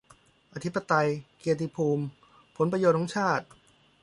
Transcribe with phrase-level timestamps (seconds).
[0.53, 2.03] อธิปไตย เกียรติภูมิ
[2.55, 3.45] ผลประโยชน์ของชาติ